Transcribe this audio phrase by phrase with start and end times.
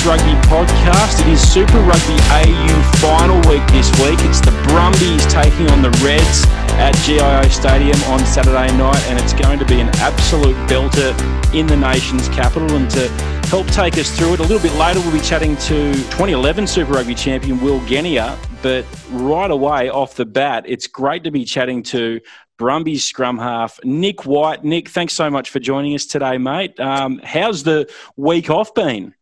[0.00, 1.20] Tales Rugby podcast.
[1.20, 4.18] It is Super Rugby AU final week this week.
[4.20, 6.44] It's the Brumbies taking on the Reds
[6.78, 11.14] at GIO Stadium on Saturday night, and it's going to be an absolute belter
[11.54, 12.70] in the nation's capital.
[12.72, 13.08] And to
[13.48, 16.92] help take us through it, a little bit later, we'll be chatting to 2011 Super
[16.92, 18.38] Rugby champion Will Genia.
[18.62, 22.20] But right away, off the bat, it's great to be chatting to
[22.58, 24.64] Brumbies scrum half, Nic White.
[24.64, 26.78] Nic, thanks so much for joining us today, mate.
[26.78, 29.14] Um, how's the week off been?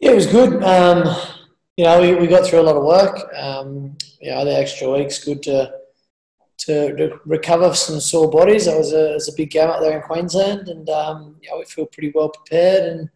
[0.00, 0.62] Yeah, it was good.
[0.62, 1.04] Um,
[1.76, 3.32] you know, we, we got through a lot of work.
[3.36, 5.72] Um, you know, the extra week's good to,
[6.58, 8.66] to, to recover some sore bodies.
[8.66, 11.58] It was a, was a big game up there in Queensland, and um, you know,
[11.58, 12.92] we feel pretty well prepared.
[12.92, 13.10] And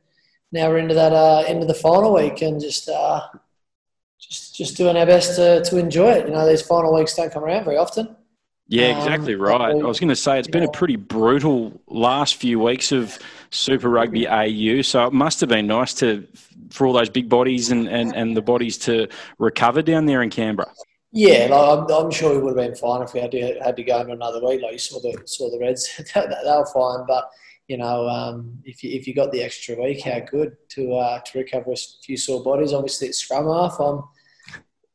[0.53, 3.29] now we're into that uh, into the final week, and just uh,
[4.19, 6.27] just just doing our best to, to enjoy it.
[6.27, 8.17] You know, these final weeks don't come around very often.
[8.67, 9.71] Yeah, um, exactly um, right.
[9.71, 13.19] I was going to say it's been a pretty brutal last few weeks of
[13.51, 16.27] Super Rugby AU, so it must have been nice to
[16.71, 20.31] for all those big bodies and, and, and the bodies to recover down there in
[20.31, 20.71] Canberra.
[21.11, 23.77] Yeah, like I'm, I'm, sure we would have been fine if we had to had
[23.77, 24.61] to go in another week.
[24.61, 27.07] Like you saw the saw the Reds, they, they were fine.
[27.07, 27.31] But
[27.67, 31.21] you know, um, if you if you got the extra week, how good to uh,
[31.21, 32.75] to recover a few sore bodies.
[32.75, 33.81] Obviously, it's scrum half.
[33.81, 34.03] I'm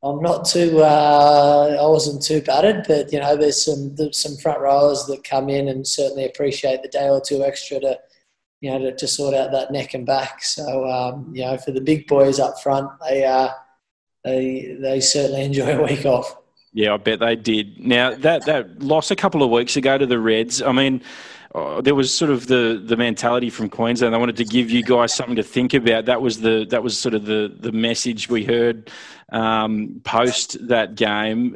[0.03, 0.81] I'm not too.
[0.81, 5.23] Uh, I wasn't too battered, but you know, there's some there's some front rowers that
[5.23, 7.99] come in and certainly appreciate the day or two extra to,
[8.64, 10.42] you know, to, to sort out that neck and back.
[10.42, 13.50] So um, you know, for the big boys up front, they uh,
[14.23, 16.38] they they certainly enjoy a week off.
[16.72, 17.78] Yeah, I bet they did.
[17.86, 20.61] Now that that loss a couple of weeks ago to the Reds.
[20.61, 21.02] I mean,
[21.53, 24.14] uh, there was sort of the the mentality from Queensland.
[24.14, 26.06] They wanted to give you guys something to think about.
[26.06, 28.89] That was the that was sort of the the message we heard
[29.34, 31.52] um, post that game.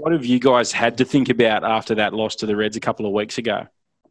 [0.00, 2.80] What have you guys had to think about after that loss to the Reds a
[2.80, 3.68] couple of weeks ago?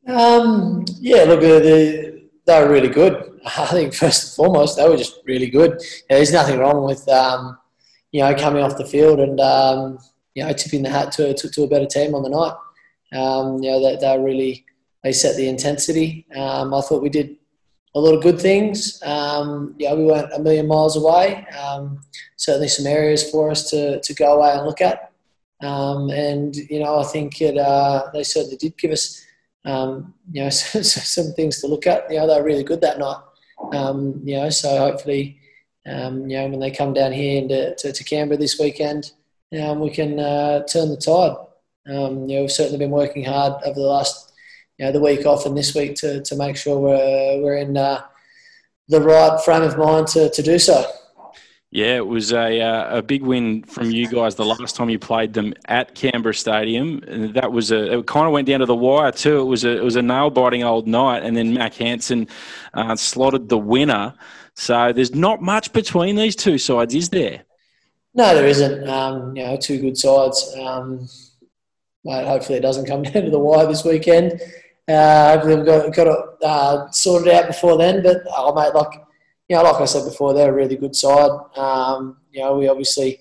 [0.07, 3.39] Um, yeah, look, uh, they, were really good.
[3.45, 5.81] I think first and foremost, they were just really good.
[6.09, 7.57] Yeah, there's nothing wrong with um,
[8.11, 9.99] you know coming off the field and um,
[10.35, 12.53] you know tipping the hat to, to, to a better team on the night.
[13.13, 14.65] Um, you know, they, they really
[15.03, 16.25] they set the intensity.
[16.35, 17.37] Um, I thought we did
[17.95, 19.01] a lot of good things.
[19.03, 21.45] Um, yeah, we weren't a million miles away.
[21.47, 22.01] Um,
[22.37, 25.11] certainly, some areas for us to, to go away and look at.
[25.59, 29.21] And you know, I think it, uh, they certainly did give us
[29.65, 32.09] um, you know some things to look at.
[32.09, 33.21] You know, they were really good that night.
[33.73, 35.39] Um, you know, so hopefully,
[35.85, 39.11] um, you know, when they come down here into, to, to Canberra this weekend,
[39.51, 41.35] we can uh, turn the tide.
[41.85, 44.31] you know, we've certainly been working hard over the last
[44.81, 47.77] you know, the week off and this week to, to make sure we're, we're in
[47.77, 48.01] uh,
[48.87, 50.83] the right frame of mind to, to do so.
[51.73, 54.99] Yeah, it was a, uh, a big win from you guys the last time you
[54.99, 57.31] played them at Canberra Stadium.
[57.33, 59.39] That was a it kind of went down to the wire too.
[59.39, 62.27] It was a it was a nail biting old night, and then Mack Hansen
[62.73, 64.13] uh, slotted the winner.
[64.53, 67.45] So there's not much between these two sides, is there?
[68.13, 68.89] No, there isn't.
[68.89, 70.53] Um, you know, two good sides.
[70.59, 71.07] Um,
[72.05, 74.41] hopefully, it doesn't come down to the wire this weekend.
[74.89, 78.03] Uh, hopefully we've got, got it uh, sorted out before then.
[78.03, 79.01] But oh, mate, like
[79.51, 81.29] you know, like I said before, they're a really good side.
[81.57, 83.19] Um, you know, we obviously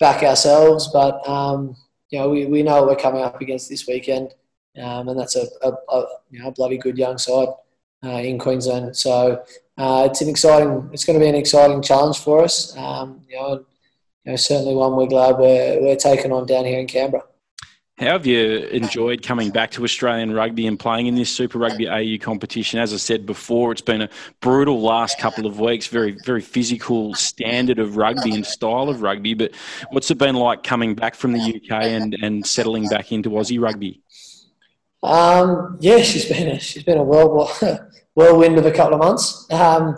[0.00, 1.76] back ourselves, but um,
[2.08, 4.32] you know, we, we know what we're coming up against this weekend,
[4.82, 7.48] um, and that's a, a, a, you know bloody good young side
[8.02, 8.96] uh, in Queensland.
[8.96, 9.44] So
[9.76, 10.88] uh, it's an exciting.
[10.90, 12.74] It's going to be an exciting challenge for us.
[12.74, 13.66] Um, you know,
[14.24, 17.24] you know, certainly one we're glad we're we're taking on down here in Canberra.
[17.98, 21.88] How have you enjoyed coming back to Australian rugby and playing in this Super Rugby
[21.88, 22.78] AU competition?
[22.78, 27.12] As I said before, it's been a brutal last couple of weeks, very, very physical
[27.14, 29.34] standard of rugby and style of rugby.
[29.34, 29.50] But
[29.90, 33.60] what's it been like coming back from the UK and, and settling back into Aussie
[33.60, 34.00] rugby?
[35.02, 39.44] Um, yeah, she's been a, she's been a whirlwind, of a couple of months.
[39.50, 39.96] Um,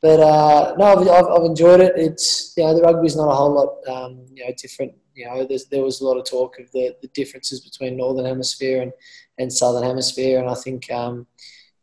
[0.00, 1.92] but uh, no, I've, I've, I've, enjoyed it.
[1.96, 5.48] It's you know the rugby's not a whole lot um, you know different you know,
[5.70, 8.92] there was a lot of talk of the, the differences between Northern Hemisphere and,
[9.38, 11.26] and Southern Hemisphere, and I think, um,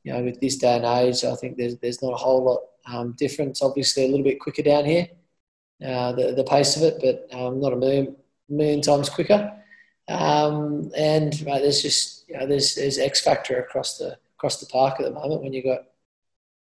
[0.04, 2.60] you know, with this day and age, I think there's, there's not a whole lot
[2.86, 3.64] um, difference.
[3.64, 5.08] Obviously, a little bit quicker down here,
[5.84, 8.16] uh, the, the pace of it, but um, not a million,
[8.50, 9.52] million times quicker.
[10.08, 15.00] Um, and there's just, you know, there's, there's X factor across the, across the park
[15.00, 15.86] at the moment when you've got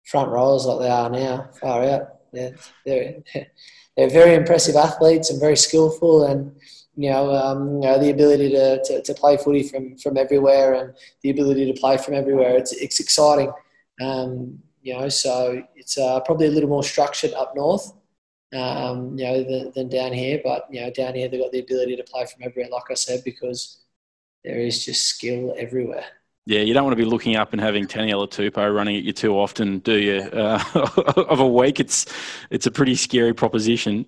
[0.05, 2.33] front rowers like they are now, far out.
[2.33, 2.57] They're,
[2.87, 3.17] they're,
[3.97, 6.53] they're very impressive athletes and very skillful and
[6.95, 10.75] you know, um, you know the ability to, to, to, play footy from, from everywhere
[10.75, 12.57] and the ability to play from everywhere.
[12.57, 13.51] It's, it's exciting,
[14.03, 17.93] um, you know, so it's uh, probably a little more structured up north,
[18.53, 20.41] um, you know, than, than, down here.
[20.45, 22.95] But, you know, down here they've got the ability to play from everywhere, like I
[22.95, 23.79] said, because
[24.45, 26.05] there is just skill everywhere.
[26.45, 29.13] Yeah, you don't want to be looking up and having Taniela Tupou running at you
[29.13, 30.23] too often, do you?
[30.23, 30.63] Uh,
[31.29, 32.07] of a week, it's
[32.51, 34.07] it's a pretty scary proposition.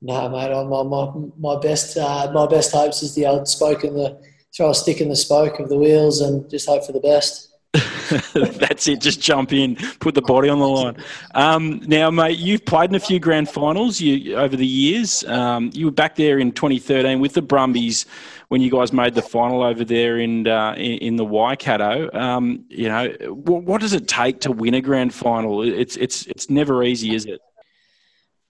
[0.00, 0.50] No, mate.
[0.68, 4.20] My my, my best uh, my best hopes is the old spoke in the
[4.56, 7.47] throw a stick in the spoke of the wheels and just hope for the best.
[8.34, 9.00] That's it.
[9.00, 10.96] Just jump in, put the body on the line.
[11.34, 15.22] Um, now, mate, you've played in a few grand finals you, over the years.
[15.24, 18.06] Um, you were back there in 2013 with the Brumbies
[18.48, 22.10] when you guys made the final over there in uh, in, in, the Waikato.
[22.14, 25.62] Um, you know, what, what, does it take to win a grand final?
[25.62, 27.40] It's it's it's never easy, is it?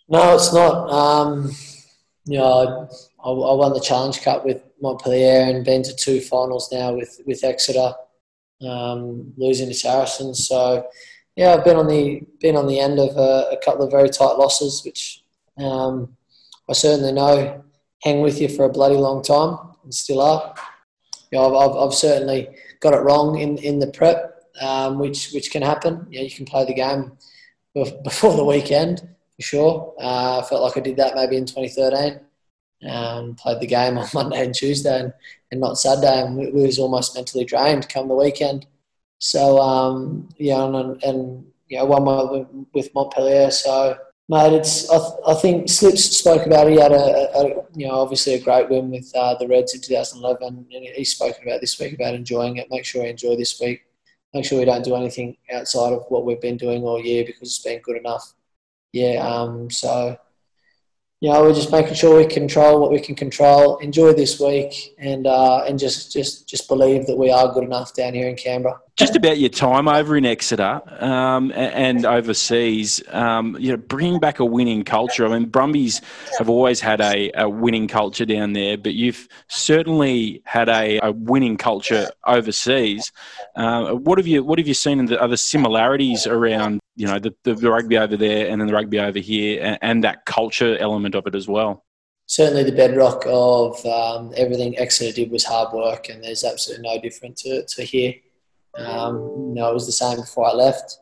[0.08, 0.90] No, it's not.
[0.90, 1.50] Um,
[2.24, 2.88] you know,
[3.24, 7.20] I, I, won the Challenge Cup with Montpellier and been to two finals now with
[7.26, 7.94] with Exeter
[8.66, 10.46] um, losing to Saracens.
[10.46, 10.86] So
[11.36, 14.08] yeah, I've been on the been on the end of a, a couple of very
[14.08, 15.22] tight losses, which
[15.56, 16.16] um,
[16.68, 17.62] I certainly know
[18.02, 20.54] hang with you for a bloody long time and still are.
[21.30, 22.48] You know, I've, I've, certainly
[22.80, 26.06] got it wrong in, in the prep, um, which which can happen.
[26.10, 27.12] Know, you can play the game
[28.02, 29.00] before the weekend
[29.36, 29.94] for sure.
[30.00, 32.20] Uh, I felt like I did that maybe in 2013.
[32.88, 35.12] Um, played the game on Monday and Tuesday and,
[35.50, 38.66] and not Saturday, and we, we was almost mentally drained come the weekend.
[39.18, 43.50] So um, yeah, and, and you know, one more with Montpellier.
[43.50, 43.96] So
[44.28, 46.74] mate, it's I, I think Slips spoke about it.
[46.74, 49.80] He had a, a, you know obviously a great win with uh, the Reds in
[49.80, 52.68] 2011, and he's spoken about this week about enjoying it.
[52.70, 53.84] Make sure we enjoy this week.
[54.34, 57.48] Make sure we don't do anything outside of what we've been doing all year because
[57.48, 58.34] it's been good enough.
[58.92, 59.26] Yeah.
[59.26, 60.18] Um, so
[61.20, 64.94] you know, we're just making sure we control what we can control, enjoy this week,
[64.98, 68.36] and uh, and just just just believe that we are good enough down here in
[68.36, 68.80] Canberra.
[68.94, 74.40] Just about your time over in Exeter um, and, overseas, um, you know, bringing back
[74.40, 75.24] a winning culture.
[75.24, 76.00] I mean, Brumbies
[76.38, 81.12] have always had a, a winning culture down there, but you've certainly had a, a
[81.12, 83.12] winning culture overseas.
[83.54, 87.18] Uh, what have you What have you seen in the other similarities around you know
[87.18, 90.76] the, the rugby over there and then the rugby over here and, and that culture
[90.78, 91.84] element of it as well
[92.28, 97.00] certainly the bedrock of um, everything Exeter did was hard work, and there's absolutely no
[97.00, 98.14] different to, to here.
[98.76, 99.16] Um,
[99.48, 100.98] you know, it was the same before I left,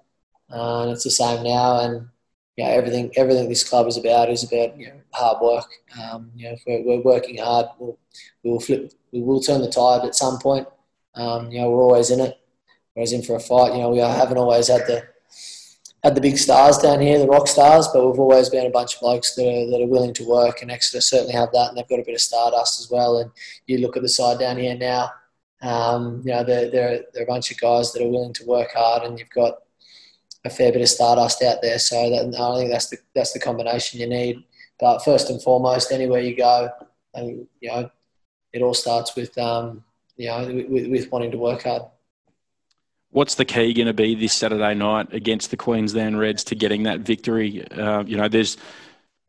[0.51, 1.81] uh, and it's the same now.
[1.81, 2.09] And
[2.57, 5.69] you know, everything everything this club is about is about you know, hard work.
[6.01, 7.99] Um, you know, if we're, we're working hard, we'll,
[8.43, 10.67] we will flip, we will turn the tide at some point.
[11.15, 12.39] Um, you know, we're always in it.
[12.95, 13.75] We're always in for a fight.
[13.75, 15.07] You know, we haven't always had the
[16.07, 18.95] had the big stars down here, the rock stars, but we've always been a bunch
[18.95, 21.77] of blokes that are, that are willing to work, and Exeter certainly have that, and
[21.77, 23.19] they've got a bit of stardust as well.
[23.19, 23.33] And
[23.67, 25.11] you look at the side down here now,
[25.63, 28.71] um, you know, they're, they're, they're a bunch of guys that are willing to work
[28.73, 29.55] hard, and you've got
[30.45, 31.79] a fair bit of stardust out there.
[31.81, 34.45] So that, I think that's the that's the combination you need.
[34.79, 36.69] But first and foremost, anywhere you go,
[37.15, 37.91] and you know,
[38.53, 39.83] it all starts with um,
[40.17, 41.83] you know with, with wanting to work hard.
[43.17, 46.83] What's the key going to be this Saturday night against the Queensland Reds to getting
[46.83, 47.67] that victory?
[47.71, 48.59] Uh, you know, there's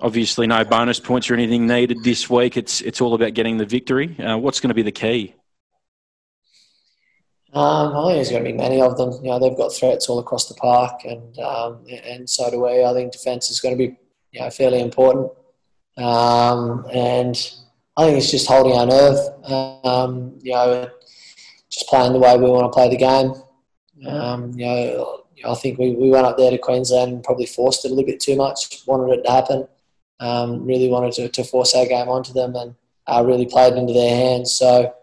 [0.02, 2.58] obviously no bonus points or anything needed this week.
[2.58, 4.20] It's it's all about getting the victory.
[4.20, 5.36] Uh, what's going to be the key?
[7.54, 9.14] Um, I think there's going to be many of them.
[9.24, 12.84] You know, they've got threats all across the park, and um, and so do we.
[12.84, 13.96] I think defence is going to be
[14.34, 15.32] you know fairly important,
[15.96, 17.38] um, and
[17.96, 19.46] I think it's just holding our nerve.
[19.86, 20.90] Um, you know,
[21.70, 23.32] just playing the way we want to play the game.
[24.06, 27.86] Um, you know, I think we, we went up there to Queensland and probably forced
[27.86, 29.68] it a little bit too much, wanted it to happen,
[30.20, 32.76] um, really wanted to, to force our game onto them and
[33.08, 34.54] uh, really played into their hands.
[34.54, 34.94] So,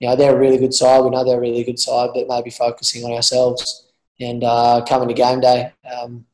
[0.00, 1.00] you know, they're a really good side.
[1.00, 3.86] We know they're a really good side, but maybe focusing on ourselves
[4.20, 6.24] and uh, coming to game day, um,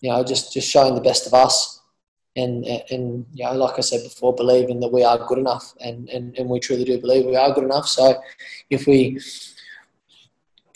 [0.00, 1.80] you know, just, just showing the best of us.
[2.36, 6.08] And, and you know, like I said before, believing that we are good enough, and,
[6.08, 7.88] and, and we truly do believe we are good enough.
[7.88, 8.22] So,
[8.70, 9.18] if we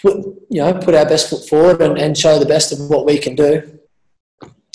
[0.04, 0.16] put
[0.50, 3.18] you know put our best foot forward and, and show the best of what we
[3.18, 3.80] can do.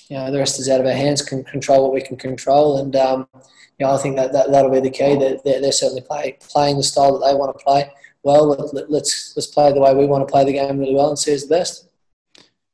[0.09, 1.21] You know, the rest is out of our hands.
[1.21, 4.71] Can control what we can control, and um, you know, I think that, that that'll
[4.71, 5.15] be the key.
[5.15, 7.91] That they're, they're, certainly play, playing the style that they want to play
[8.23, 8.47] well.
[8.47, 11.09] Let, us let's, let's play the way we want to play the game really well
[11.09, 11.88] and see who's the best.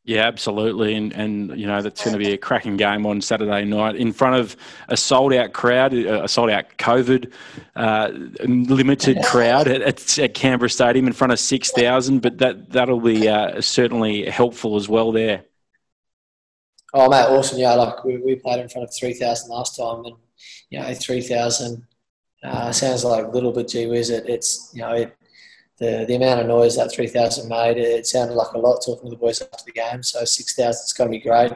[0.06, 3.66] Yeah, absolutely, and and you know that's going to be a cracking game on Saturday
[3.66, 4.56] night in front of
[4.88, 7.32] a sold out crowd, a sold out COVID
[7.76, 8.10] uh,
[8.44, 12.22] limited crowd at, at, Canberra Stadium in front of six thousand.
[12.22, 15.46] But that that'll be uh, certainly helpful as well there.
[16.94, 17.58] Oh mate, awesome!
[17.58, 20.16] Yeah, like we, we played in front of three thousand last time, and
[20.70, 21.84] you know three thousand
[22.44, 24.12] uh, sounds like a little bit gee whiz.
[24.12, 25.18] It, it's you know it
[25.78, 29.16] the, the amount of noise that 3,000 made, it sounded like a lot talking to
[29.16, 30.04] the boys after the game.
[30.04, 31.52] So 6,000 is going to be great.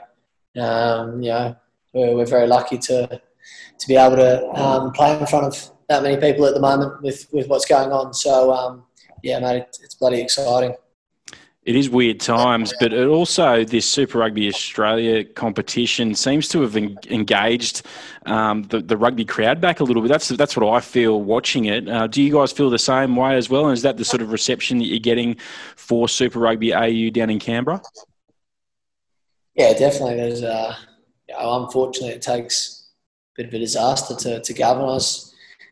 [0.62, 1.56] Um, you know,
[1.94, 6.04] we're, we're, very lucky to to be able to um, play in front of that
[6.04, 8.14] many people at the moment with, with what's going on.
[8.14, 8.84] So, um,
[9.24, 10.76] yeah, mate, it's bloody exciting.
[11.64, 16.78] It is weird times, but it also this Super Rugby Australia competition seems to have
[16.78, 17.82] en- engaged
[18.26, 20.08] um, the, the rugby crowd back a little bit.
[20.08, 21.88] That's that's what I feel watching it.
[21.88, 23.66] Uh, do you guys feel the same way as well?
[23.66, 25.36] And is that the sort of reception that you're getting
[25.76, 27.82] for Super Rugby AU down in Canberra?
[29.54, 30.16] Yeah, definitely.
[30.16, 30.76] There's, uh,
[31.28, 32.88] you know, unfortunately, it takes
[33.38, 35.29] a bit of a disaster to, to galvanise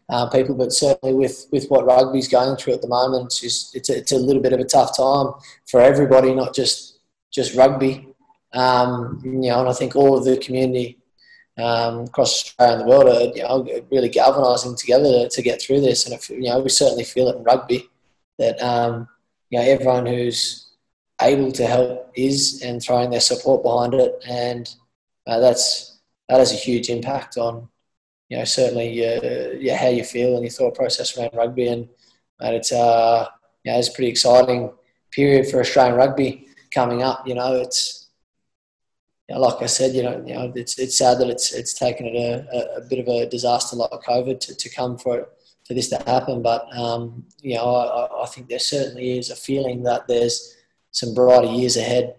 [0.09, 3.75] uh, people, but certainly with, with what rugby's going through at the moment, it's, just,
[3.75, 5.33] it's, a, it's a little bit of a tough time
[5.65, 6.97] for everybody, not just
[7.31, 8.07] just rugby.
[8.53, 10.97] Um, you know, and I think all of the community
[11.57, 15.61] um, across Australia and the world are you know, really galvanising together to, to, get
[15.61, 16.05] through this.
[16.05, 17.89] And if, you know, we certainly feel it in rugby
[18.37, 19.07] that um,
[19.49, 20.67] you know everyone who's
[21.21, 24.73] able to help is and throwing their support behind it, and
[25.25, 25.99] uh, that's
[26.29, 27.67] that has a huge impact on
[28.29, 31.67] you know, certainly uh, yeah, how you feel and your thought process around rugby.
[31.67, 31.87] And
[32.41, 33.27] it's, uh,
[33.63, 34.71] you know, it's a pretty exciting
[35.11, 37.25] period for Australian rugby coming up.
[37.27, 38.09] You know, it's,
[39.29, 41.73] you know, like I said, you know, you know, it's, it's sad that it's, it's
[41.73, 45.29] taken it a, a, bit of a disaster like COVID to, to come for it,
[45.65, 46.41] for this to happen.
[46.41, 50.55] But, um, you know, I, I think there certainly is a feeling that there's
[50.91, 52.15] some brighter years ahead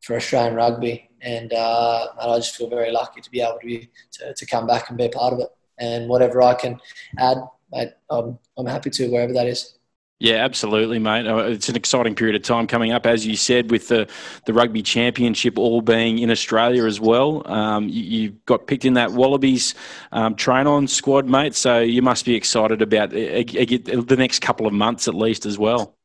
[0.00, 3.66] for Australian rugby and, uh, and I just feel very lucky to be able to
[3.66, 5.48] be to, to come back and be a part of it.
[5.78, 6.78] And whatever I can
[7.18, 7.38] add,
[7.72, 9.78] mate, I'm, I'm happy to wherever that is.
[10.22, 11.26] Yeah, absolutely, mate.
[11.26, 14.06] Uh, it's an exciting period of time coming up, as you said, with the,
[14.44, 17.42] the rugby championship all being in Australia as well.
[17.50, 19.74] Um, you, you, got picked in that Wallabies
[20.12, 21.54] um, train on squad, mate.
[21.54, 25.96] So you must be excited about the next couple of months at least as well.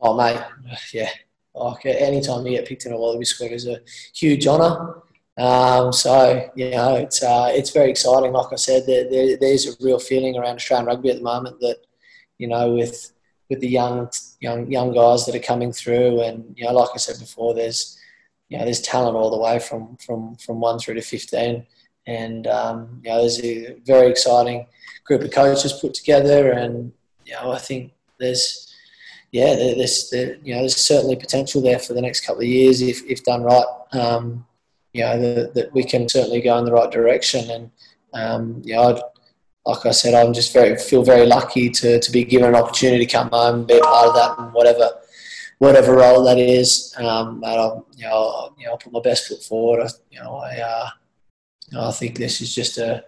[0.00, 0.40] Oh, mate,
[0.92, 1.10] yeah,
[1.54, 3.80] like any time you get picked in a Wallaby squad is a
[4.14, 5.02] huge honour.
[5.38, 8.32] Um, so you know it's uh, it's very exciting.
[8.32, 11.60] Like I said, there, there, there's a real feeling around Australian rugby at the moment
[11.60, 11.78] that
[12.38, 13.12] you know with
[13.48, 16.98] with the young young young guys that are coming through, and you know like I
[16.98, 17.98] said before, there's
[18.48, 21.66] you know there's talent all the way from from from one through to fifteen,
[22.06, 24.66] and um, you know there's a very exciting
[25.04, 26.92] group of coaches put together, and
[27.24, 28.71] you know I think there's
[29.32, 32.82] yeah, there's there, you know there's certainly potential there for the next couple of years
[32.82, 33.64] if, if done right.
[33.92, 34.46] Um,
[34.92, 35.18] you know
[35.54, 37.70] that we can certainly go in the right direction, and
[38.12, 39.02] um, you know,
[39.64, 43.06] like I said, I'm just very feel very lucky to, to be given an opportunity
[43.06, 44.90] to come home and be a part of that, and whatever
[45.58, 46.94] whatever role that is.
[46.98, 49.82] Um, and I'll you know I'll, you know I'll put my best foot forward.
[49.82, 50.90] I, you know I uh,
[51.88, 53.04] I think this is just a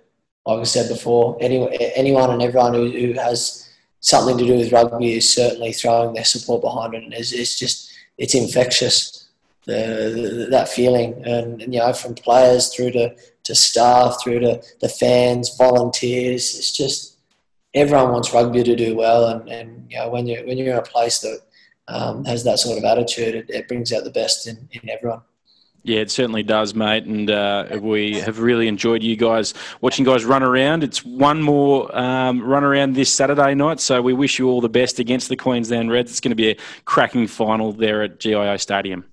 [0.46, 3.68] like I said before, any, anyone and everyone who, who has
[4.04, 7.58] something to do with rugby is certainly throwing their support behind it, and it's, it's
[7.58, 9.28] just it's infectious.
[9.66, 14.40] The, the, that feeling, and, and, you know, from players through to, to staff, through
[14.40, 17.16] to the fans, volunteers, it's just
[17.72, 20.78] everyone wants rugby to do well, and, and you know, when you when you're in
[20.78, 21.40] a place that
[21.88, 25.22] um, has that sort of attitude, it, it brings out the best in, in everyone.
[25.86, 27.04] Yeah, it certainly does, mate.
[27.04, 30.82] And uh, we have really enjoyed you guys watching guys run around.
[30.82, 34.68] It's one more um, run around this Saturday night, so we wish you all the
[34.70, 36.10] best against the Queensland Reds.
[36.10, 39.04] It's going to be a cracking final there at GIO Stadium.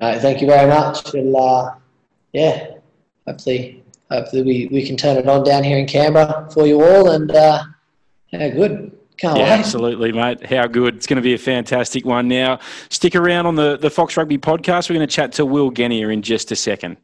[0.00, 1.12] Thank you very much.
[1.12, 1.74] Uh,
[2.32, 2.74] yeah,
[3.26, 7.10] hopefully, hopefully we, we can turn it on down here in Canberra for you all.
[7.10, 7.64] And uh,
[8.30, 8.95] yeah, good.
[9.18, 9.58] Can't yeah, wait.
[9.58, 10.44] absolutely, mate.
[10.44, 10.96] How good.
[10.96, 12.28] It's going to be a fantastic one.
[12.28, 12.58] Now,
[12.90, 14.90] stick around on the, the Fox Rugby podcast.
[14.90, 16.98] We're going to chat to Will Genia in just a second.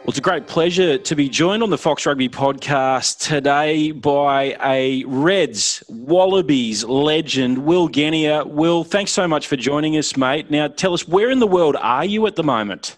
[0.00, 4.56] Well, it's a great pleasure to be joined on the Fox Rugby podcast today by
[4.64, 8.42] a Reds Wallabies legend, Will Genia.
[8.44, 10.50] Will, thanks so much for joining us, mate.
[10.50, 12.96] Now, tell us, where in the world are you at the moment?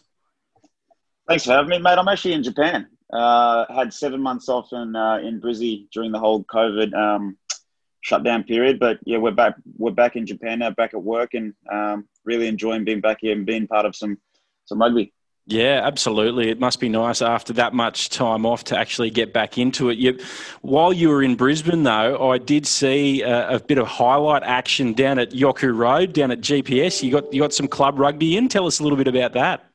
[1.28, 1.98] Thanks for having me, mate.
[1.98, 2.88] I'm actually in Japan.
[3.12, 7.37] Uh, had seven months off in uh, in Brizzy during the whole COVID um,
[8.00, 9.54] shutdown period, but yeah, we're back.
[9.76, 13.33] We're back in Japan now, back at work, and um, really enjoying being back here
[13.33, 14.19] and being part of some
[14.64, 15.12] some rugby.
[15.47, 16.50] Yeah, absolutely.
[16.50, 19.99] It must be nice after that much time off to actually get back into it.
[19.99, 20.21] You,
[20.61, 24.92] while you were in Brisbane, though, I did see a, a, bit of highlight action
[24.92, 27.02] down at Yoku Road, down at GPS.
[27.02, 28.49] You got you got some club rugby in.
[28.49, 29.72] Tell us a little bit about that.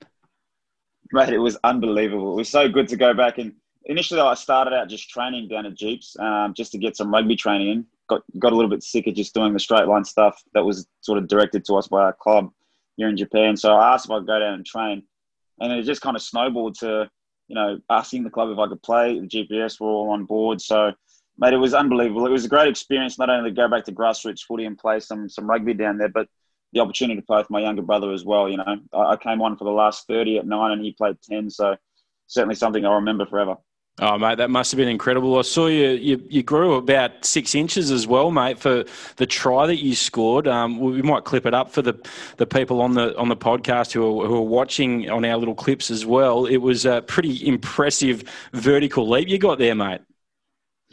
[1.12, 2.34] Mate, it was unbelievable.
[2.34, 3.38] It was so good to go back.
[3.38, 3.54] And
[3.86, 7.36] initially, I started out just training down at Jeeps um, just to get some rugby
[7.36, 7.86] training in.
[8.10, 10.88] Got, got a little bit sick of just doing the straight line stuff that was
[11.02, 12.52] sort of directed to us by our club
[12.96, 13.58] here in Japan.
[13.58, 15.04] So I asked if I could go down and train.
[15.60, 17.10] And it just kind of snowballed to,
[17.48, 19.20] you know, asking the club if I could play.
[19.20, 20.62] The GPS were all on board.
[20.62, 20.92] So,
[21.38, 22.26] mate, it was unbelievable.
[22.26, 25.00] It was a great experience not only to go back to grassroots footy and play
[25.00, 26.28] some some rugby down there, but
[26.78, 28.48] the opportunity to play with my younger brother as well.
[28.48, 31.50] You know, I, came on for the last 30 at nine and he played 10.
[31.50, 31.76] So
[32.28, 33.58] certainly something I'll remember forever.
[34.00, 35.40] Oh, mate, that must have been incredible.
[35.40, 39.66] I saw you, you, you grew about six inches as well, mate, for the try
[39.66, 40.48] that you scored.
[40.48, 41.96] Um, we might clip it up for the,
[42.36, 45.56] the people on the on the podcast who are, who are watching on our little
[45.56, 46.46] clips as well.
[46.46, 50.02] It was a pretty impressive vertical leap you got there, mate.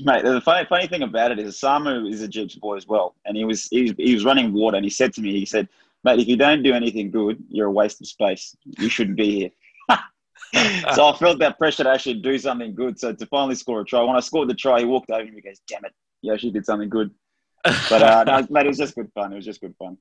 [0.00, 3.14] Mate, the funny, funny thing about it is Samu is a Jeeps boy as well,
[3.24, 5.46] and he was, he was he was running water, and he said to me, he
[5.46, 5.68] said,
[6.02, 8.56] "Mate, if you don't do anything good, you're a waste of space.
[8.64, 9.50] You shouldn't be here."
[10.94, 12.98] so I felt that pressure to actually do something good.
[12.98, 15.34] So to finally score a try, when I scored the try, he walked over and
[15.34, 17.12] he goes, "Damn it, you actually did something good."
[17.64, 19.32] But uh, no, mate, it was just good fun.
[19.32, 19.96] It was just good fun.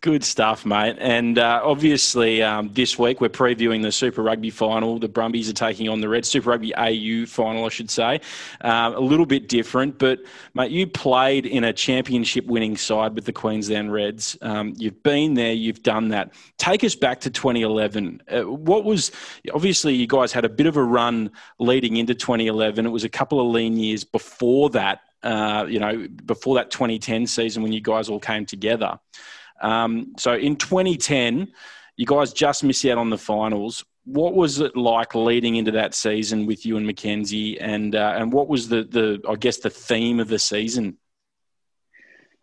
[0.00, 0.96] Good stuff, mate.
[0.98, 4.98] And uh, obviously, um, this week we're previewing the Super Rugby final.
[4.98, 8.20] The Brumbies are taking on the Red Super Rugby AU final, I should say.
[8.62, 10.18] Um, a little bit different, but
[10.54, 14.36] mate, you played in a championship winning side with the Queensland Reds.
[14.42, 16.32] Um, you've been there, you've done that.
[16.58, 18.22] Take us back to 2011.
[18.28, 19.12] Uh, what was
[19.54, 22.86] obviously you guys had a bit of a run leading into 2011.
[22.86, 25.00] It was a couple of lean years before that.
[25.22, 28.98] Uh, you know, before that 2010 season when you guys all came together.
[29.60, 31.52] Um, so in 2010,
[31.96, 33.84] you guys just missed out on the finals.
[34.04, 38.32] What was it like leading into that season with you and McKenzie, and uh, and
[38.32, 40.98] what was the the I guess the theme of the season?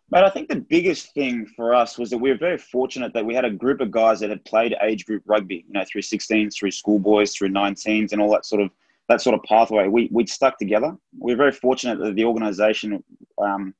[0.08, 3.24] But I think the biggest thing for us was that we were very fortunate that
[3.24, 6.02] we had a group of guys that had played age group rugby, you know, through
[6.02, 8.70] 16s, through schoolboys, through 19s, and all that sort of
[9.10, 9.88] that sort of pathway.
[9.88, 10.96] We we stuck together.
[11.18, 13.02] We are very fortunate that the organisation
[13.42, 13.74] um,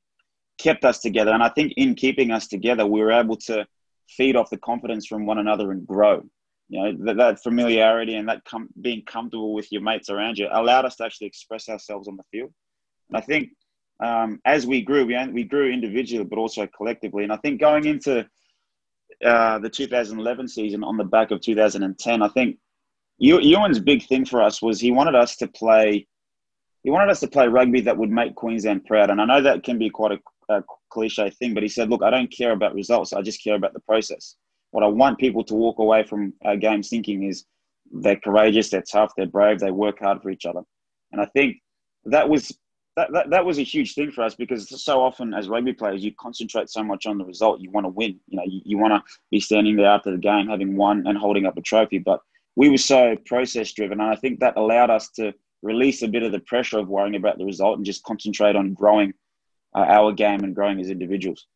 [0.59, 1.31] kept us together.
[1.31, 3.65] And I think in keeping us together, we were able to
[4.09, 6.21] feed off the confidence from one another and grow.
[6.67, 10.47] You know, that, that familiarity and that com- being comfortable with your mates around you
[10.51, 12.51] allowed us to actually express ourselves on the field.
[13.09, 13.51] And I think
[14.03, 17.23] um, as we grew, we, we grew individually, but also collectively.
[17.23, 18.27] And I think going into
[19.23, 22.57] uh, the 2011 season on the back of 2010, I think
[23.21, 26.07] Ewen's big thing for us was he wanted us to play.
[26.83, 29.63] He wanted us to play rugby that would make Queensland proud, and I know that
[29.63, 30.19] can be quite a
[30.51, 33.13] a cliche thing, but he said, "Look, I don't care about results.
[33.13, 34.35] I just care about the process.
[34.71, 37.45] What I want people to walk away from our games thinking is
[37.91, 40.61] they're courageous, they're tough, they're brave, they work hard for each other."
[41.11, 41.57] And I think
[42.05, 42.57] that was
[42.97, 46.03] that, that, that was a huge thing for us because so often as rugby players,
[46.03, 47.61] you concentrate so much on the result.
[47.61, 48.19] You want to win.
[48.27, 51.17] You know, you, you want to be standing there after the game, having won and
[51.17, 51.99] holding up a trophy.
[51.99, 52.19] But
[52.55, 56.23] we were so process driven, and I think that allowed us to release a bit
[56.23, 59.13] of the pressure of worrying about the result and just concentrate on growing
[59.75, 61.47] uh, our game and growing as individuals.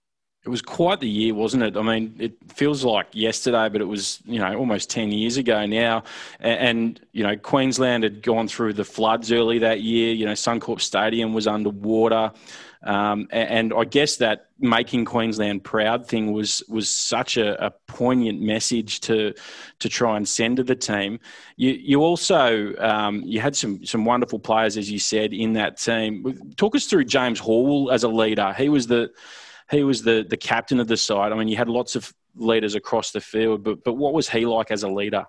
[0.45, 1.75] It was quite the year, wasn't it?
[1.75, 5.65] I mean, it feels like yesterday, but it was, you know, almost 10 years ago
[5.65, 6.03] now.
[6.39, 10.13] And, you know, Queensland had gone through the floods early that year.
[10.13, 12.31] You know, Suncorp Stadium was underwater.
[12.83, 18.39] Um, and I guess that making Queensland proud thing was was such a, a, poignant
[18.41, 19.33] message to
[19.79, 21.19] to try and send to the team.
[21.55, 25.77] You you also um, you had some some wonderful players as you said in that
[25.77, 26.53] team.
[26.57, 28.53] Talk us through James Horwill as a leader.
[28.53, 29.09] He was the
[29.71, 31.31] he was the the captain of the side.
[31.31, 34.45] I mean, you had lots of leaders across the field, but but what was he
[34.45, 35.25] like as a leader?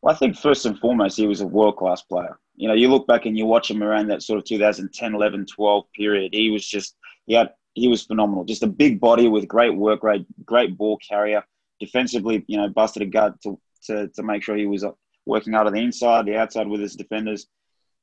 [0.00, 2.38] Well, I think first and foremost, he was a world class player.
[2.56, 5.46] You know, you look back and you watch him around that sort of 2010, 11,
[5.46, 6.34] 12 period.
[6.34, 8.44] He was just, he had, he was phenomenal.
[8.44, 11.42] Just a big body with great work rate, great ball carrier.
[11.80, 14.84] Defensively, you know, busted a gut to, to, to make sure he was
[15.26, 17.46] working out of the inside, the outside with his defenders.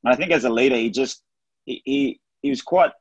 [0.03, 1.21] And I think as a leader, he just,
[1.65, 2.91] he, he, he was quite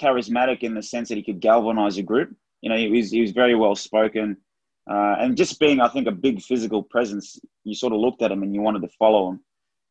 [0.00, 2.34] charismatic in the sense that he could galvanize a group.
[2.62, 4.36] You know, he was, he was very well spoken.
[4.90, 8.32] Uh, and just being, I think, a big physical presence, you sort of looked at
[8.32, 9.40] him and you wanted to follow him.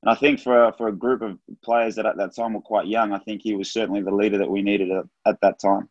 [0.01, 2.87] And I think for for a group of players that at that time were quite
[2.87, 5.89] young, I think he was certainly the leader that we needed at, at that time.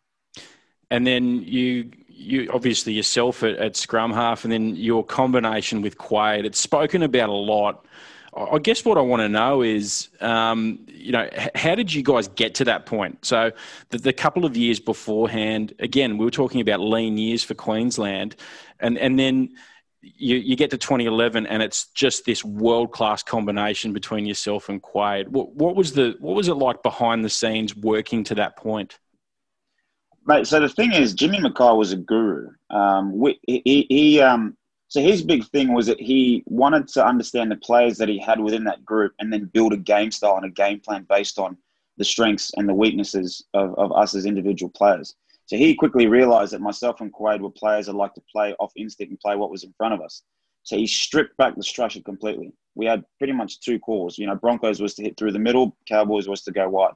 [0.90, 5.98] And then you you obviously yourself at, at scrum half, and then your combination with
[5.98, 6.46] Quade.
[6.46, 7.86] It's spoken about a lot.
[8.38, 12.28] I guess what I want to know is, um, you know, how did you guys
[12.28, 13.24] get to that point?
[13.24, 13.52] So,
[13.90, 18.36] the, the, couple of years beforehand, again, we were talking about lean years for Queensland,
[18.80, 19.50] and and then
[20.00, 24.80] you, you get to 2011 and it's just this world class combination between yourself and
[24.80, 25.28] Quade.
[25.28, 28.98] What, what was the what was it like behind the scenes working to that point?
[30.26, 32.50] Mate, so the thing is, Jimmy McKay was a guru.
[32.68, 34.56] Um, he, he um,
[34.88, 38.40] so his big thing was that he wanted to understand the players that he had
[38.40, 41.58] within that group and then build a game style and a game plan based on
[41.98, 45.14] the strengths and the weaknesses of, of us as individual players.
[45.44, 48.72] So he quickly realized that myself and Quade were players that like to play off
[48.76, 50.22] instinct and play what was in front of us.
[50.62, 52.52] So he stripped back the structure completely.
[52.74, 54.16] We had pretty much two calls.
[54.16, 56.94] You know, Broncos was to hit through the middle, Cowboys was to go wide.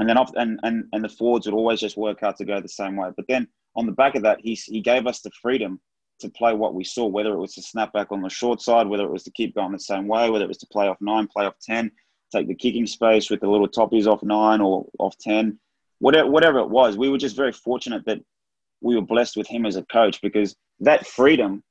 [0.00, 2.60] And then off and, and, and the forwards would always just work out to go
[2.60, 3.10] the same way.
[3.16, 5.80] But then on the back of that, he, he gave us the freedom
[6.20, 8.86] to play what we saw, whether it was to snap back on the short side,
[8.86, 10.98] whether it was to keep going the same way, whether it was to play off
[11.00, 11.90] nine, play off 10.
[12.32, 15.58] take the kicking space with the little toppies off nine or off 10,
[15.98, 16.96] whatever, whatever it was.
[16.96, 18.20] We were just very fortunate that
[18.80, 21.62] we were blessed with him as a coach because that freedom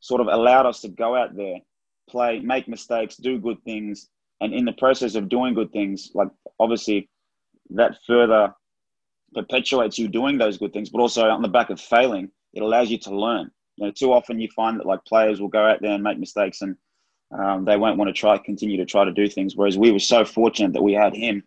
[0.00, 1.58] sort of allowed us to go out there,
[2.08, 4.08] play, make mistakes, do good things.
[4.40, 7.08] And in the process of doing good things, like obviously
[7.70, 8.54] that further
[9.34, 12.90] perpetuates you doing those good things, but also on the back of failing, it allows
[12.90, 13.50] you to learn.
[13.76, 16.18] You know, too often you find that like players will go out there and make
[16.18, 16.76] mistakes and
[17.32, 19.56] um, they won't want to try continue to try to do things.
[19.56, 21.42] Whereas we were so fortunate that we had him.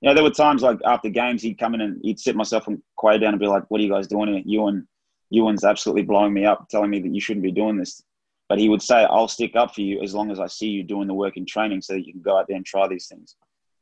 [0.00, 2.66] You know, there were times like after games he'd come in and he'd sit myself
[2.66, 4.42] and Quade down and be like, "What are you guys doing here?
[4.44, 4.86] Ewen,
[5.30, 8.02] Ewen's absolutely blowing me up, telling me that you shouldn't be doing this."
[8.48, 10.82] But he would say, "I'll stick up for you as long as I see you
[10.82, 13.06] doing the work in training, so that you can go out there and try these
[13.06, 13.36] things."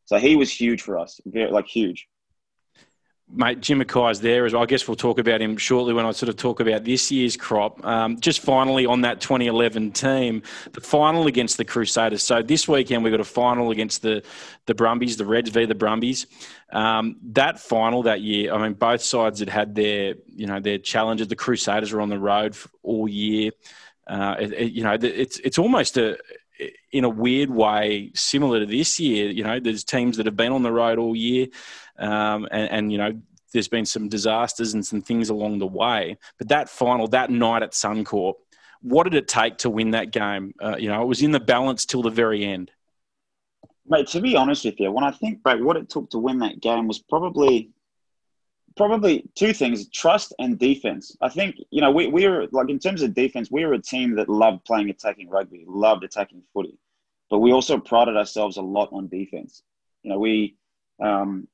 [0.04, 2.06] So he was huge for us, very like huge
[3.32, 4.62] mate, Jim McKay's there as well.
[4.62, 7.36] I guess we'll talk about him shortly when I sort of talk about this year's
[7.36, 7.84] crop.
[7.84, 12.22] Um, just finally on that 2011 team, the final against the Crusaders.
[12.22, 14.22] So this weekend we've got a final against the
[14.66, 16.26] the Brumbies, the Reds v the Brumbies.
[16.72, 20.78] Um, that final that year, I mean, both sides had had their you know their
[20.78, 21.28] challenges.
[21.28, 23.50] The Crusaders were on the road all year.
[24.06, 26.18] Uh, it, it, you know, it's it's almost a
[26.92, 29.30] in a weird way similar to this year.
[29.30, 31.46] You know, there's teams that have been on the road all year.
[32.00, 33.20] Um, and, and, you know,
[33.52, 36.16] there's been some disasters and some things along the way.
[36.38, 38.34] But that final, that night at Suncorp,
[38.82, 40.54] what did it take to win that game?
[40.62, 42.70] Uh, you know, it was in the balance till the very end.
[43.86, 46.38] Mate, to be honest with you, when I think back, what it took to win
[46.38, 47.70] that game was probably
[48.76, 52.78] probably two things trust and defense i think you know we, we were like in
[52.78, 56.78] terms of defense we were a team that loved playing attacking rugby loved attacking footy
[57.30, 59.62] but we also prided ourselves a lot on defense
[60.02, 60.56] you know we
[61.02, 61.48] um,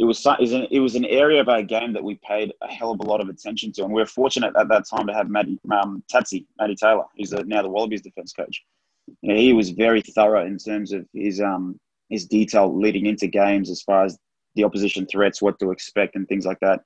[0.00, 0.26] it was
[0.70, 3.20] it was, an, area of our game that we paid a hell of a lot
[3.20, 6.46] of attention to, and we were fortunate at that time to have Matty um, Tatsy,
[6.58, 8.64] Matty Taylor, who's now the Wallabies defense coach.
[9.20, 13.26] You know, he was very thorough in terms of his um his detail leading into
[13.26, 14.18] games as far as
[14.54, 16.80] the opposition threats, what to expect, and things like that.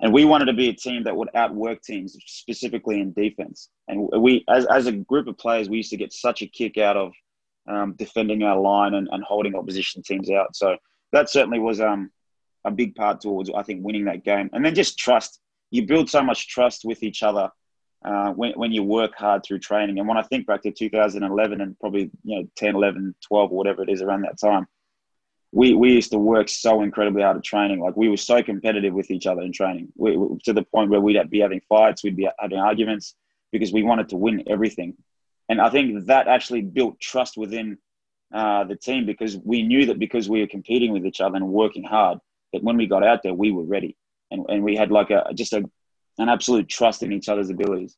[0.00, 3.68] And we wanted to be a team that would outwork teams, specifically in defense.
[3.88, 6.78] And we, as, as a group of players, we used to get such a kick
[6.78, 7.12] out of
[7.68, 10.54] um, defending our line and, and holding opposition teams out.
[10.54, 10.76] So
[11.12, 12.10] that certainly was um,
[12.64, 14.50] a big part towards I think winning that game.
[14.52, 15.40] And then just trust.
[15.70, 17.50] You build so much trust with each other
[18.04, 19.98] uh, when, when you work hard through training.
[19.98, 23.56] And when I think back to 2011 and probably you know 10, 11, 12 or
[23.56, 24.66] whatever it is around that time,
[25.52, 27.80] we, we used to work so incredibly hard at training.
[27.80, 31.00] Like we were so competitive with each other in training we, to the point where
[31.00, 33.14] we'd be having fights, we'd be having arguments
[33.52, 34.94] because we wanted to win everything.
[35.48, 37.78] And I think that actually built trust within
[38.34, 41.48] uh, the team because we knew that because we were competing with each other and
[41.48, 42.18] working hard,
[42.54, 43.96] that when we got out there, we were ready,
[44.30, 45.68] and and we had like a just a
[46.18, 47.96] an absolute trust in each other's abilities.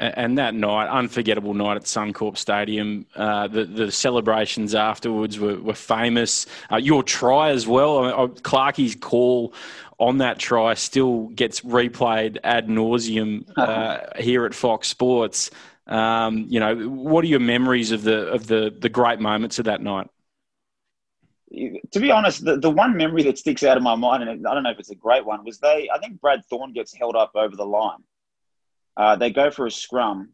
[0.00, 5.74] And that night, unforgettable night at Suncorp Stadium, uh, the the celebrations afterwards were, were
[5.74, 6.46] famous.
[6.70, 9.54] Uh, your try as well, I mean, uh, Clarkie's call
[9.98, 15.50] on that try still gets replayed ad nauseum uh, here at Fox Sports.
[15.86, 19.66] Um, you know, what are your memories of the of the the great moments of
[19.66, 20.08] that night?
[21.52, 24.54] To be honest, the, the one memory that sticks out of my mind, and I
[24.54, 25.88] don't know if it's a great one, was they.
[25.94, 28.02] I think Brad Thorn gets held up over the line.
[28.96, 30.30] Uh, they go for a scrum,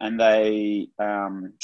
[0.00, 1.54] and they um,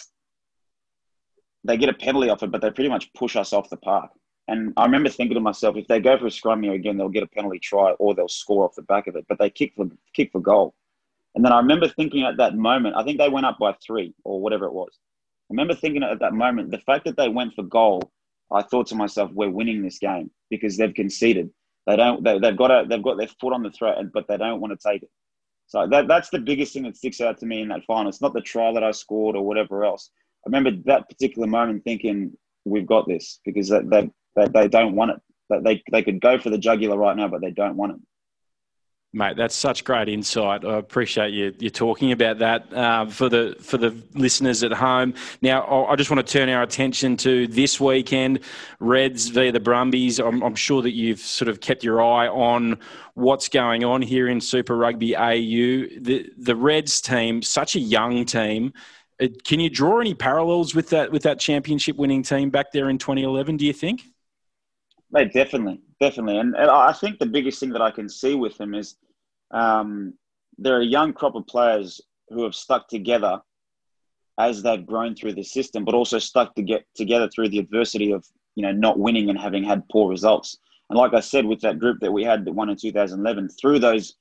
[1.64, 4.10] they get a penalty off it, but they pretty much push us off the park.
[4.46, 7.10] And I remember thinking to myself, if they go for a scrum here again, they'll
[7.10, 9.26] get a penalty try or they'll score off the back of it.
[9.28, 10.74] But they kick for kick for goal.
[11.34, 14.14] And then I remember thinking at that moment, I think they went up by three
[14.24, 14.90] or whatever it was.
[15.50, 18.10] I remember thinking at that moment, the fact that they went for goal
[18.50, 21.50] I thought to myself, we're winning this game because they've conceded.
[21.86, 22.22] They don't.
[22.22, 24.78] They, have got a, They've got their foot on the throat, but they don't want
[24.78, 25.10] to take it.
[25.66, 28.08] So that, that's the biggest thing that sticks out to me in that final.
[28.08, 30.10] It's not the try that I scored or whatever else.
[30.46, 32.32] I remember that particular moment thinking,
[32.64, 35.20] we've got this because they, they, they, they don't want it.
[35.62, 37.98] They, they could go for the jugular right now, but they don't want it.
[39.14, 40.66] Mate, that's such great insight.
[40.66, 45.14] I appreciate you you talking about that uh, for the for the listeners at home.
[45.40, 48.40] Now, I just want to turn our attention to this weekend,
[48.80, 50.18] Reds v the Brumbies.
[50.18, 52.78] I'm, I'm sure that you've sort of kept your eye on
[53.14, 55.88] what's going on here in Super Rugby AU.
[56.00, 58.74] The the Reds team, such a young team.
[59.22, 62.90] Uh, can you draw any parallels with that with that championship winning team back there
[62.90, 63.56] in 2011?
[63.56, 64.02] Do you think?
[65.10, 68.58] Mate, definitely, definitely, and, and I think the biggest thing that I can see with
[68.58, 68.96] them is
[69.50, 70.14] um,
[70.58, 73.40] they're a young crop of players who have stuck together
[74.38, 78.12] as they've grown through the system, but also stuck to get together through the adversity
[78.12, 80.58] of you know not winning and having had poor results.
[80.90, 83.78] And like I said, with that group that we had that won in 2011, through
[83.78, 84.14] those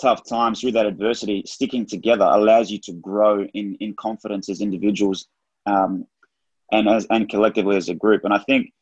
[0.00, 4.60] tough times, through that adversity, sticking together allows you to grow in in confidence as
[4.60, 5.26] individuals.
[5.66, 6.06] Um,
[6.72, 8.24] and as and collectively as a group.
[8.24, 8.72] And I think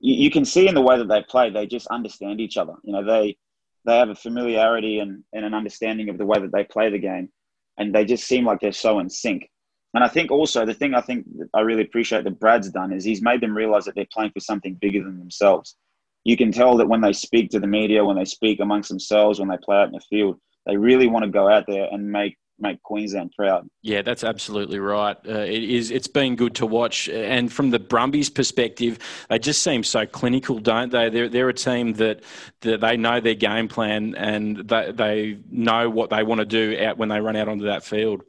[0.00, 2.74] you, you can see in the way that they play, they just understand each other.
[2.82, 3.36] You know, they
[3.84, 6.98] they have a familiarity and, and an understanding of the way that they play the
[6.98, 7.30] game,
[7.78, 9.48] and they just seem like they're so in sync.
[9.94, 13.04] And I think also the thing I think I really appreciate that Brad's done is
[13.04, 15.76] he's made them realize that they're playing for something bigger than themselves.
[16.24, 19.40] You can tell that when they speak to the media, when they speak amongst themselves,
[19.40, 22.12] when they play out in the field, they really want to go out there and
[22.12, 23.68] make make Queensland proud.
[23.82, 25.16] Yeah, that's absolutely right.
[25.26, 25.90] Uh, it is.
[25.90, 30.58] It's been good to watch, and from the Brumbies' perspective, they just seem so clinical,
[30.58, 31.08] don't they?
[31.08, 32.22] They're they're a team that
[32.60, 36.76] that they know their game plan and they they know what they want to do
[36.80, 38.22] out when they run out onto that field.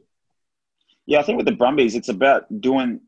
[1.06, 3.00] Yeah, I think with the Brumbies, it's about doing.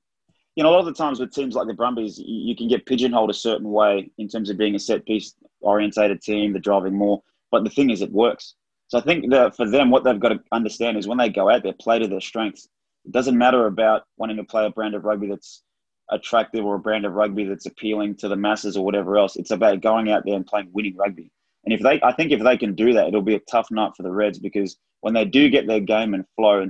[0.54, 2.84] You know, a lot of the times with teams like the Brumbies, you can get
[2.84, 6.94] pigeonholed a certain way in terms of being a set piece orientated team, the driving
[6.94, 7.24] maul.
[7.50, 8.54] But the thing is, it works
[8.92, 11.48] so I think that for them, what they've got to understand is when they go
[11.48, 12.68] out there, play to their strengths.
[13.06, 15.62] It doesn't matter about wanting to play a brand of rugby that's
[16.10, 19.36] attractive or a brand of rugby that's appealing to the masses or whatever else.
[19.36, 21.30] It's about going out there and playing winning rugby.
[21.64, 23.92] And if they, I think if they can do that, it'll be a tough night
[23.96, 26.68] for the Reds because when they do get their game and flow,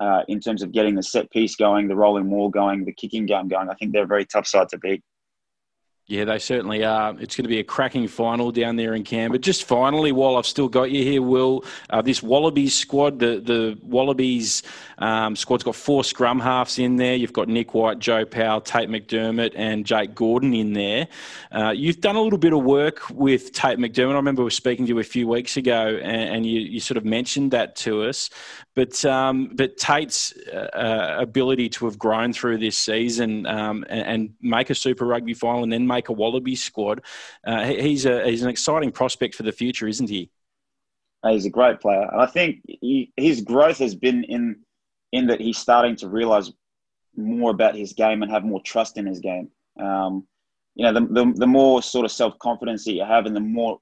[0.00, 3.26] uh, in terms of getting the set piece going, the rolling wall going, the kicking
[3.26, 5.04] game going, I think they're a very tough side to beat.
[6.10, 7.14] Yeah, they certainly are.
[7.20, 9.38] It's going to be a cracking final down there in Canberra.
[9.38, 13.78] Just finally, while I've still got you here, Will, uh, this Wallabies squad, the, the
[13.84, 14.64] Wallabies
[14.98, 17.14] um, squad's got four scrum halves in there.
[17.14, 21.06] You've got Nic White, Joe Powell, Tate McDermott, and Jake Gordon in there.
[21.52, 24.14] Uh, you've done a little bit of work with Tate McDermott.
[24.14, 26.80] I remember we were speaking to you a few weeks ago, and, and you, you
[26.80, 28.30] sort of mentioned that to us.
[28.76, 34.06] But um, but Tate's uh, uh, ability to have grown through this season um, and,
[34.06, 37.02] and, make a Super Rugby final and then make a Wallaby squad,
[37.44, 40.30] uh, he's a he's an exciting prospect for the future, isn't he?
[41.28, 44.60] He's a great player, and I think he, his growth has been in
[45.12, 46.52] in that he's starting to realize
[47.16, 49.50] more about his game and have more trust in his game.
[49.78, 50.26] Um,
[50.74, 53.40] you know, the, the, the more sort of self confidence that you have, and the
[53.40, 53.80] more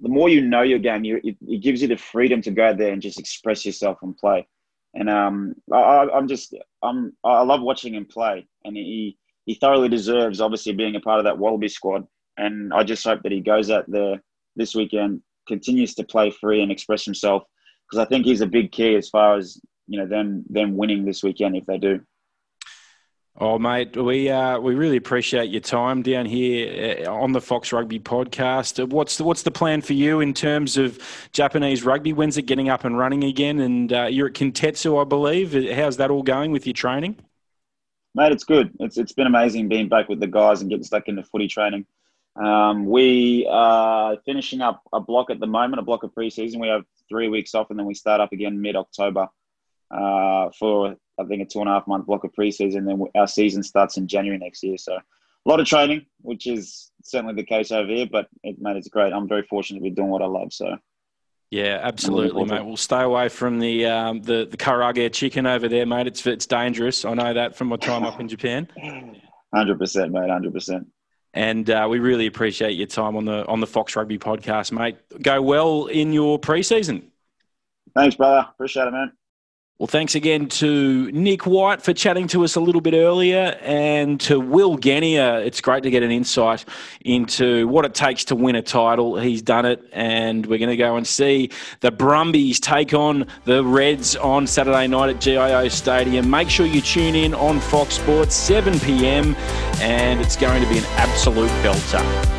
[0.00, 2.74] the more you know your game, you, it, it, gives you the freedom to go
[2.74, 4.46] there and just express yourself and play.
[4.94, 9.88] And um, I, am just I'm I love watching him play, and he he thoroughly
[9.88, 12.06] deserves obviously being a part of that Wallaby squad.
[12.36, 14.22] And I just hope that he goes out there
[14.56, 17.44] this weekend, continues to play free and express himself,
[17.88, 21.04] because I think he's a big key as far as you know them them winning
[21.04, 22.00] this weekend if they do.
[23.38, 27.70] Oh, mate, we uh, we really appreciate your time down here uh, on the Fox
[27.70, 28.88] Rugby podcast.
[28.88, 30.98] What's the, what's the plan for you in terms of
[31.32, 32.14] Japanese rugby?
[32.14, 33.60] When's it getting up and running again?
[33.60, 35.52] And uh, you're at Kintetsu, I believe.
[35.76, 37.18] How's that all going with your training?
[38.14, 38.72] Mate, it's good.
[38.80, 41.84] It's it's been amazing being back with the guys and getting stuck into footy training.
[42.42, 46.58] Um, we are finishing up a block at the moment, a block of preseason.
[46.58, 49.28] We have three weeks off, and then we start up again mid October
[49.90, 52.86] uh, for I think a two and a half month block of preseason.
[52.86, 54.78] Then our season starts in January next year.
[54.78, 58.06] So a lot of training, which is certainly the case over here.
[58.10, 59.12] But it, mate, it's great.
[59.12, 60.52] I'm very fortunate to be doing what I love.
[60.52, 60.76] So.
[61.50, 62.64] Yeah, absolutely, mate.
[62.66, 66.08] We'll stay away from the um, the the karaage chicken over there, mate.
[66.08, 67.04] It's it's dangerous.
[67.04, 68.68] I know that from my time up in Japan.
[69.54, 70.28] Hundred percent, mate.
[70.28, 70.88] Hundred percent.
[71.34, 74.96] And uh, we really appreciate your time on the on the Fox Rugby podcast, mate.
[75.22, 77.04] Go well in your preseason.
[77.94, 78.48] Thanks, brother.
[78.50, 79.12] Appreciate it, man.
[79.78, 84.18] Well, thanks again to Nic White for chatting to us a little bit earlier and
[84.22, 85.40] to Will Genia.
[85.40, 86.64] It's great to get an insight
[87.02, 89.18] into what it takes to win a title.
[89.18, 93.62] He's done it, and we're going to go and see the Brumbies take on the
[93.62, 96.30] Reds on Saturday night at GIO Stadium.
[96.30, 99.36] Make sure you tune in on Fox Sports, 7 p.m.,
[99.82, 102.35] and it's going to be an absolute belter.